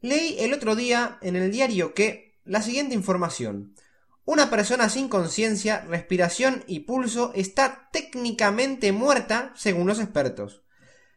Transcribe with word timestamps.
Leí 0.00 0.36
el 0.38 0.54
otro 0.54 0.76
día 0.76 1.18
en 1.22 1.36
el 1.36 1.50
diario 1.50 1.94
que 1.94 2.38
la 2.44 2.62
siguiente 2.62 2.94
información. 2.94 3.74
Una 4.24 4.50
persona 4.50 4.88
sin 4.90 5.08
conciencia, 5.08 5.84
respiración 5.88 6.64
y 6.66 6.80
pulso 6.80 7.32
está 7.34 7.88
técnicamente 7.92 8.92
muerta 8.92 9.52
según 9.56 9.86
los 9.86 10.00
expertos. 10.00 10.62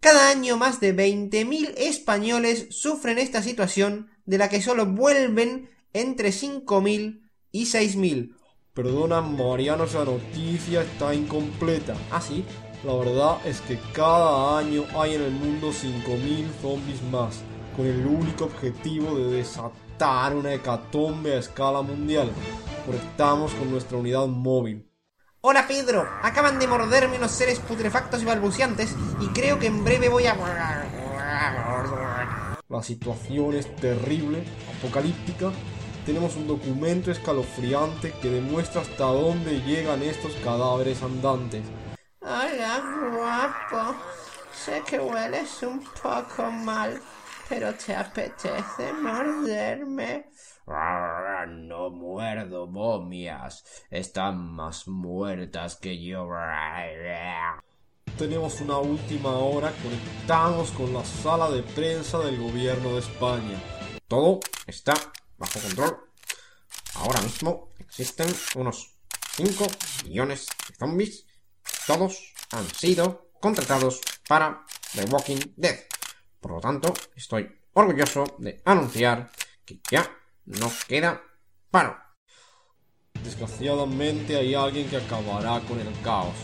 Cada 0.00 0.30
año 0.30 0.56
más 0.56 0.80
de 0.80 0.96
20.000 0.96 1.74
españoles 1.76 2.68
sufren 2.70 3.18
esta 3.18 3.42
situación 3.42 4.10
de 4.24 4.38
la 4.38 4.48
que 4.48 4.62
solo 4.62 4.86
vuelven 4.86 5.70
entre 5.92 6.30
5.000 6.30 7.28
y 7.52 7.66
6.000. 7.66 8.36
Perdona, 8.74 9.20
Mariano, 9.20 9.84
esa 9.84 10.04
noticia 10.04 10.82
está 10.82 11.14
incompleta. 11.14 11.94
¿Ah, 12.10 12.20
sí? 12.20 12.44
La 12.84 12.94
verdad 12.94 13.46
es 13.46 13.60
que 13.60 13.78
cada 13.92 14.58
año 14.58 14.84
hay 14.96 15.14
en 15.14 15.22
el 15.22 15.30
mundo 15.30 15.68
5.000 15.70 16.46
zombies 16.60 17.02
más, 17.10 17.42
con 17.76 17.86
el 17.86 18.06
único 18.06 18.44
objetivo 18.44 19.16
de 19.16 19.36
desatar 19.38 20.34
una 20.34 20.54
hecatombe 20.54 21.34
a 21.34 21.38
escala 21.38 21.82
mundial. 21.82 22.30
Conectamos 22.86 23.52
con 23.52 23.70
nuestra 23.70 23.98
unidad 23.98 24.26
móvil. 24.26 24.88
Hola 25.40 25.66
Pedro, 25.66 26.08
acaban 26.22 26.58
de 26.58 26.68
morderme 26.68 27.18
unos 27.18 27.32
seres 27.32 27.58
putrefactos 27.58 28.22
y 28.22 28.24
balbuceantes 28.24 28.94
y 29.20 29.26
creo 29.28 29.58
que 29.58 29.66
en 29.66 29.84
breve 29.84 30.08
voy 30.08 30.26
a... 30.26 30.36
La 32.68 32.82
situación 32.82 33.54
es 33.54 33.74
terrible, 33.76 34.44
apocalíptica. 34.78 35.50
Tenemos 36.06 36.36
un 36.36 36.46
documento 36.46 37.10
escalofriante 37.10 38.12
que 38.22 38.30
demuestra 38.30 38.82
hasta 38.82 39.04
dónde 39.04 39.60
llegan 39.62 40.02
estos 40.02 40.32
cadáveres 40.44 41.02
andantes. 41.02 41.62
Hola, 42.20 42.82
guapo. 43.12 43.96
Sé 44.52 44.82
que 44.86 45.00
hueles 45.00 45.62
un 45.62 45.80
poco 46.02 46.50
mal, 46.50 47.00
pero 47.52 47.74
¿te 47.74 47.94
apetece 47.94 48.94
morderme? 48.94 50.30
No 51.48 51.90
muerdo 51.90 52.66
momias. 52.66 53.62
Están 53.90 54.54
más 54.54 54.88
muertas 54.88 55.76
que 55.76 56.02
yo. 56.02 56.30
Tenemos 58.16 58.58
una 58.62 58.78
última 58.78 59.36
hora, 59.36 59.70
conectamos 59.82 60.70
con 60.70 60.94
la 60.94 61.04
sala 61.04 61.50
de 61.50 61.62
prensa 61.62 62.20
del 62.20 62.40
gobierno 62.40 62.94
de 62.94 63.00
España. 63.00 63.60
Todo 64.08 64.40
está 64.66 64.94
bajo 65.36 65.60
control. 65.60 66.08
Ahora 66.94 67.20
mismo 67.20 67.74
existen 67.80 68.28
unos 68.54 68.94
5 69.36 69.66
millones 70.06 70.46
de 70.68 70.74
zombies. 70.76 71.26
Todos 71.86 72.32
han 72.50 72.64
sido 72.70 73.30
contratados 73.40 74.00
para 74.26 74.64
The 74.94 75.04
Walking 75.04 75.52
Dead. 75.56 75.80
Por 76.42 76.50
lo 76.50 76.60
tanto, 76.60 76.92
estoy 77.14 77.48
orgulloso 77.72 78.24
de 78.38 78.60
anunciar 78.64 79.30
que 79.64 79.78
ya 79.88 80.04
no 80.46 80.70
queda 80.88 81.22
paro. 81.70 81.96
Desgraciadamente 83.22 84.36
hay 84.36 84.52
alguien 84.52 84.88
que 84.90 84.96
acabará 84.96 85.60
con 85.60 85.78
el 85.78 85.88
caos. 86.02 86.34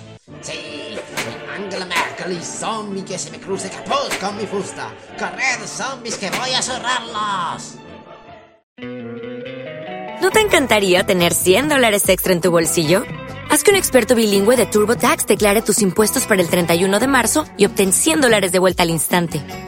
Sí, 0.41 0.97
soy 1.17 1.35
Angela 1.57 1.87
Merkel 1.87 2.33
y 2.33 2.41
zombie 2.41 3.05
que 3.05 3.19
se 3.19 3.33
me 3.33 3.41
cruce 3.41 3.69
capuz 3.71 4.17
con 4.21 4.37
mi 4.37 4.47
fusta. 4.47 4.95
Corred, 5.19 5.67
zombies, 5.67 6.17
que 6.17 6.31
voy 6.31 6.53
a 6.53 6.63
cerrarlos. 6.63 7.75
¿No 10.23 10.31
te 10.31 10.41
encantaría 10.41 11.05
tener 11.05 11.35
100 11.35 11.71
dólares 11.71 12.09
extra 12.09 12.33
en 12.33 12.41
tu 12.41 12.53
bolsillo? 12.53 13.03
Haz 13.51 13.65
que 13.65 13.73
un 13.73 13.77
experto 13.77 14.15
bilingüe 14.15 14.57
de 14.57 14.67
TurboTax 14.67 15.27
declare 15.27 15.63
tus 15.63 15.83
impuestos 15.83 16.27
para 16.27 16.41
el 16.41 16.49
31 16.49 17.01
de 17.01 17.09
marzo 17.09 17.47
y 17.57 17.67
obtén 17.67 17.93
100 17.93 18.21
dólares 18.21 18.53
de 18.53 18.61
vuelta 18.61 18.85
al 18.85 18.91
instante. 18.91 19.68